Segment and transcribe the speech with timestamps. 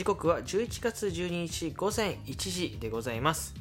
[0.00, 3.54] 時刻は11月12日午前1時でございます、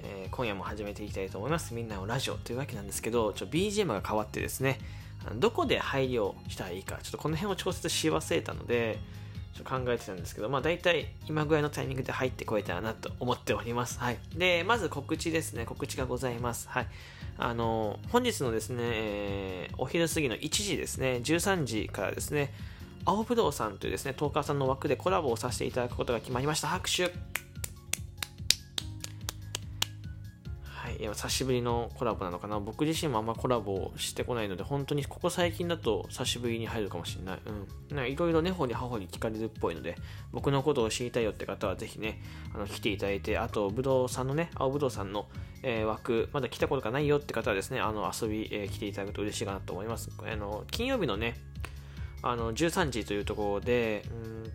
[0.00, 1.74] えー今夜も始めていきたいと思います。
[1.74, 4.80] みんなのラジオというわけなんですけどちょ BGM が変わってですね
[5.36, 8.98] どこで配慮したらいいかちょっとこの辺を調節し忘れたので
[9.54, 14.00] ちょ考えてたんですけどまあ大体今ぐらいのタイミングで入ってこえたらなと思っております。
[14.00, 14.18] はい。
[14.34, 15.66] でまず告知ですね。
[15.66, 16.68] 告知がございます。
[16.68, 16.88] はい。
[17.38, 22.52] あの本日のですね、えーお昼過ぎの1時ですね13時からですね
[23.06, 26.66] 青ぶどうさんというですねトーカーさんの枠でコラボをさせていただくことが決まりました。
[26.66, 27.04] 拍手。
[30.64, 32.58] はい、いや久しぶりのコラボなのかな。
[32.58, 37.40] 僕自身もあんまコラボしてこないので本当にここ最近だと久しぶりに入るかもしれない。
[37.46, 37.96] うん。
[37.96, 39.96] なんかいろいろ根掘り葉掘り聞かれるっぽいので
[40.32, 42.20] 僕のことを知りたいよって方はぜひね
[42.54, 45.28] あの来ていただいてあとぶどうさんのね青ぶどうさんの、
[45.62, 50.10] えー枠まだ来たことがないよって方はですねあの遊び、えー来ていただくと嬉しいかなと思います。
[50.20, 51.36] あの金曜日のね
[52.30, 54.52] あの13時というところで、うん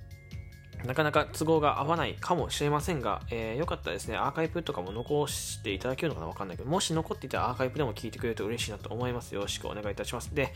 [0.86, 9.36] なかなか都合が合わないかもしれませんが、えーよかったらですね、アーカイブとかも残していただけるのかなわかんないけど、もし残っていたらアーカイブでも聞いてくれると嬉しいなと思います。
[9.36, 10.34] よろしくお願いいたします。
[10.34, 10.54] で、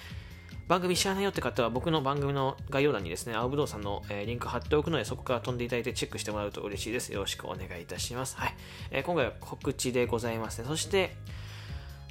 [0.68, 7.14] 番組知らないよって方は僕の番組の概要欄にですね、青ぶどうさんの、えリンク貼っておくので、そこから飛んでいただいてチェックしてもらうと嬉しいです。
[7.14, 8.36] よろしくお願いいたします。
[8.38, 8.56] はい。
[8.90, 10.68] えー今回は告知でございますね。
[10.68, 11.16] そして、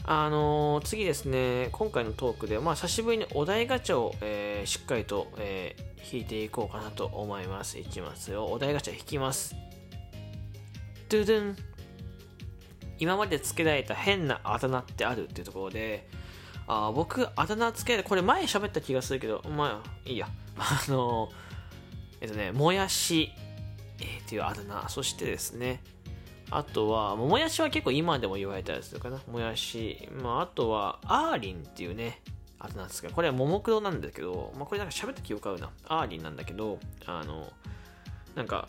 [0.07, 7.79] あのー次ですね、今回のトークで、まあ、久しぶりにお題ガチャを、えーしっかりと、えー引いていこうかなと思います。
[7.79, 8.45] いきますよ。
[8.45, 9.57] お題ガチャ引きます。
[11.09, 11.57] ドゥドゥン。
[12.99, 16.07] 今まで付けられた変なあだ名ってあるっていうところで、
[16.67, 20.29] あ僕、あだ名付けられこれ前喋った気がするけど、まあ、いいや。
[20.59, 21.31] あのー
[22.21, 23.33] えっとね、もやし、
[23.99, 24.87] えーっていうあだ名。
[24.91, 25.83] そしてですね、
[26.51, 29.21] あとは、もやしは結構今でも言われたりするかな。
[29.31, 30.09] もやし。
[30.23, 32.21] まあ、あとは、アーリンっていうね、
[32.59, 33.11] あとなんですか。
[33.11, 35.71] これはももクロなんだけど、まあ、これなんか喋った記憶あるな。
[35.87, 37.53] アーリンなんだけど、あの、
[38.35, 38.69] なんか、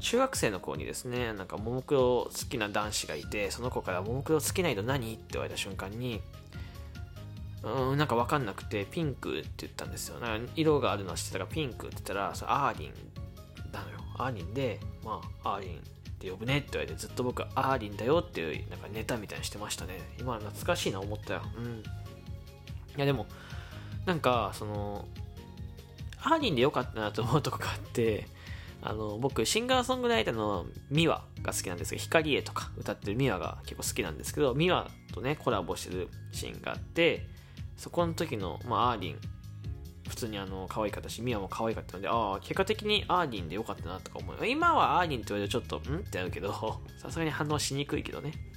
[0.00, 6.20] 中学生の子にですね、なんか、ももクロ好きな男子がいて、その子から、ももクロ好きな色何って言われた瞬間に、
[7.62, 10.20] うん、なんかわかんなくて、ピンクって言ったんですよ。
[10.20, 12.92] なんか色があるのは知ってたから、ピンクって言ったら、そアーリン。
[14.18, 15.82] アーリンで、まあ、アーリンっ
[16.18, 20.00] て呼ぶねって言われて、ずっと僕はアーリンだよっていう、なんかネタみたいにしてましたね。
[20.18, 21.42] 今懐かしいな、思ったよ。
[21.56, 21.64] うん。
[21.78, 21.82] い
[22.96, 23.26] や、でも、
[24.06, 25.06] なんか、その、
[26.22, 28.26] アーリンでよかったなと思うとこがあって、
[28.82, 37.26] あの、僕、シンガーソングライターの miwa が好きなんですけど、光へとか歌ってる miwa が結構好きなんですけど、 miwa とね、コラボしてるシーンがあって、
[37.76, 39.18] そこの時の、まあ、アーリン、
[40.08, 44.46] 普通にあの、可愛かったし、 miwa も可愛かったので、ああ、結果的にアーリンでよかったなとか思う。
[44.46, 45.96] 今はアーリンって言われるとちょっと、ん？
[45.96, 48.32] ってなるけど、さすがに反応しにくいけどね。
[48.50, 48.56] うん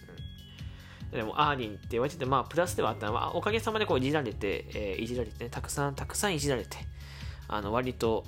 [1.11, 6.77] でも、アーリンって言われてて、まあ、プラスではあったのは、おかげさまでこういじられて、えーいじられてね、たくさん、たくさんいじられて、
[7.47, 8.25] あの、割と、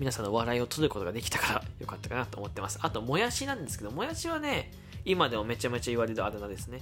[0.00, 2.78] 皆さんの笑いを取ることができたからよかったかなと思ってます。
[2.80, 4.72] あと、もやしなんですけど、もやしはね、
[5.04, 6.80] 今でもめちゃめちゃ言われるあだ名ですね。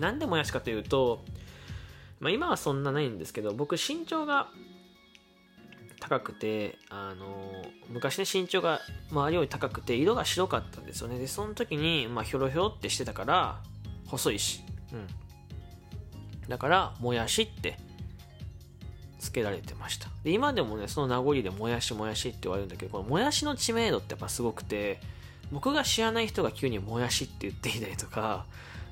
[0.00, 1.22] なんでもやしかというと、
[2.22, 4.48] まあ、今はそんなないんですけど、僕身長が
[5.98, 11.18] 高くて、あの昔ね身長が周りより高くて色が白かったんですよね。
[11.18, 13.60] でその時に、まあ、ひょろひょろってしてたから
[14.06, 14.62] 細いし、
[14.92, 15.06] うん、
[16.48, 17.76] だからもやしって
[19.18, 20.08] つけられてました。
[20.22, 25.00] で今でもねその名残でもやしもやしって言われるんだけどこのもやしの知名度ってやっぱすごくて
[25.50, 28.46] 僕が知らない人が急にもやしって言っていたりとか、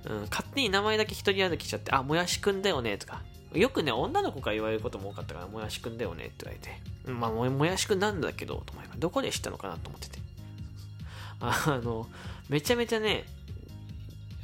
[0.05, 3.23] うん、勝手に名前だけ一人歩きしちゃってあもやしくんだよねとか
[3.55, 7.11] よくね、女の子から言われることも多かったから、もやしくんだよねって言われて。
[7.11, 9.01] まあ、もやしくんなんだけど、と思います。
[9.01, 10.19] どこで知ったのかなと思ってて。
[11.41, 12.09] あの、
[12.49, 13.25] めちゃめちゃね、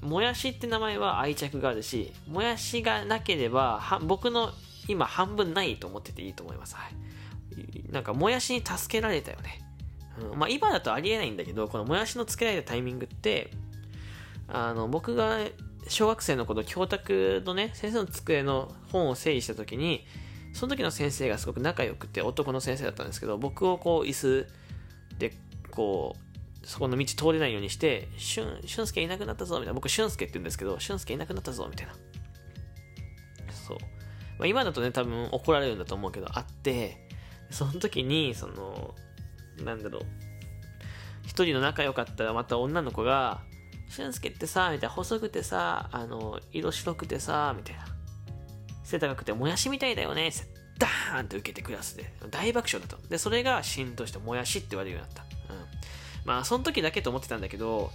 [0.02, 4.52] もやしって名前は愛着があるし、もやしがなければ、は僕の
[4.88, 6.74] 今半分ないと思ってていいと思います。
[6.74, 7.92] はい。
[7.92, 9.60] なんか、もやしに助けられたよね。
[10.32, 13.52] うん、まあ、今だとありえないんだけど、このもやしのつけられたタイミングって、
[14.48, 15.38] あの、僕が
[15.88, 20.06] 小学生の頃、教託のね、先生の机の本を整理した時に、
[20.52, 24.46] その時の先生がすごく仲良くて、男の先生だったんですけど、僕をこう、椅子
[25.18, 25.34] で、
[25.70, 26.16] こ
[26.62, 29.74] う、そこの道通れないようにして、俊介いなくなったぞ、みたいな。
[29.74, 31.94] 僕、俊介って言うんですけど、俊介いなくなったぞ、みたいな。
[33.52, 33.78] そう。
[34.38, 37.06] まあ、今だとね、多分怒られるんだと思うけど、あって、
[37.50, 38.94] その時に、その、
[39.64, 40.02] なんだろう、
[41.26, 43.42] 一人の仲良かったらまた女の子が、
[43.88, 47.84] 俊介ってさ、みたいな、細くてさ、あの、色白くてさ、みたいな。
[48.84, 50.30] 背高くて、もやしみたいだよね、
[50.78, 52.12] ダーンって受けてクラスで。
[52.30, 53.08] 大爆笑だったの。
[53.08, 55.54] で、それがシーンとしてもやしって言われるようになった。
[55.54, 55.64] うん。
[56.24, 57.90] まあ、その時だけと思ってたんだけど、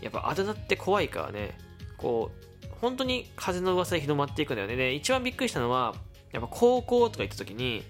[0.00, 1.56] やっぱあだ名って怖いからね、
[1.96, 2.30] こ
[2.62, 4.76] う、本当に風の噂で広まっていくんだよね。
[4.76, 5.94] で、一番びっくりしたのは、
[6.32, 7.82] やっぱ高校とか行った時に、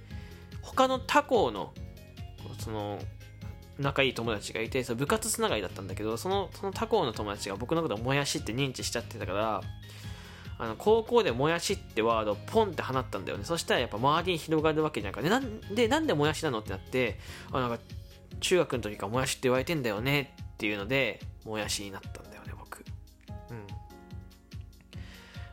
[0.63, 1.75] 他の他校の
[2.59, 2.99] その
[3.79, 9.63] 仲いい友達がいてそ部活つながりだったんだけどそのその他校の友達が僕のことをもやしって認知しちゃってたから
[10.59, 13.45] あの高校でもやしってワードをポンって放ったんだよね。
[13.45, 15.29] そしたらやっぱ周りに広がるわけじゃないか。
[15.29, 17.19] らなんでなんでもやしなのってなって
[17.53, 17.79] あなんか
[18.41, 22.85] 中学の時からもやしって言われてんだよねっていうのでもやしになったんだよね僕。
[23.51, 23.67] うん。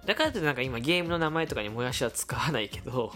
[0.07, 3.13] だからってなんか今ゲームの名前とかにもやしは使わないけど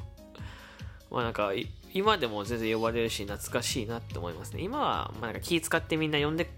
[1.09, 1.53] まあなんか
[1.93, 6.49] 今でも全然呼ばれるし懐かしいなって思いますね今はまあなんか気使ってみんな呼んで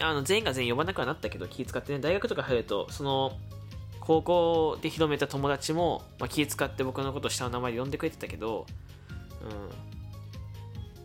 [0.00, 3.32] あの全員が全員呼ばなくはなったけど気使ってね大学とか入るとその
[4.00, 8.64] 高校で広めた友達も、まあ、気使って僕のこと下の名前で呼んでくれてたけど、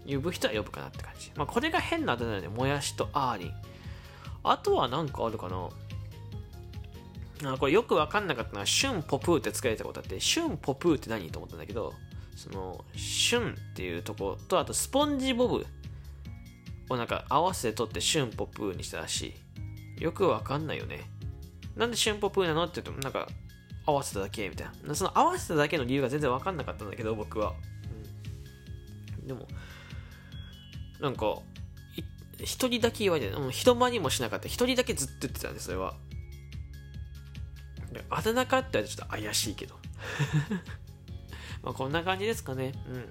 [0.08, 1.30] うん、呼ぶ人は呼ぶかなって感じ。
[1.36, 2.48] まあ、これが変なあだ名だよね。
[2.48, 3.52] もやしとアーリン。
[4.46, 5.70] あとは何かあるかな
[7.52, 11.94] あこれよく分かんなかったのは、シュンポプーって使われたことあって、シュンポプーって何と思ったんだけど、
[12.36, 15.66] その、シュンっていうとこと、あとスポンジボブ
[16.90, 19.34] をなんか合わせて取ってシュンポプーにしたらし
[20.00, 20.04] い。
[20.04, 21.02] よく分かんないよね。
[21.76, 23.28] なんで春歩プーなのって言うと、なんか、
[23.86, 24.96] 合わせただけみたいな。
[24.96, 27.54] その合わせただけの理由が全然分かんなかったんだけど、僕は。
[29.22, 29.48] うん、でも、
[31.00, 31.40] なんか、
[32.40, 34.48] 一人だけ言われて、もう一間にもしなかった。
[34.48, 35.96] 一人だけずっと言ってたんです、それは。
[38.10, 39.76] あだ名かって言われてちょっと怪しいけど。
[41.64, 42.74] まあこんな感じですかね。
[42.90, 43.10] うん。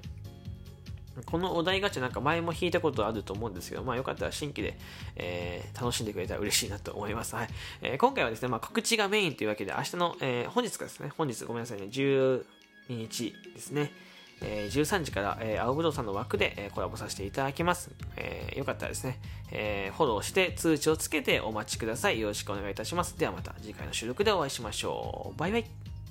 [1.27, 4.79] このお題ガチャなんか前も引いたことあると思うんですけど、まあよかったら新規で、
[5.17, 7.35] えー、楽しんでくれたら嬉しいなと思います。
[7.35, 7.49] はい。
[7.83, 12.45] えー、今回はですね、まあ告知がメインというわけで、明日の、えー、本日からですね、本日ごめんなさいね、12
[12.89, 13.93] 日ですね、
[14.41, 17.91] えー、13時から、えー、青ぶどうさんの枠で、えー、コラボさせていただきます。
[18.17, 19.19] えー、よかったらですね、
[19.51, 22.21] えー、フォローして通知をつけてお待ちください。
[22.21, 23.19] よろしくお願いいたします。
[23.19, 25.39] ではまた次回の収録でお会いしましょう。
[25.39, 26.02] バイバイ。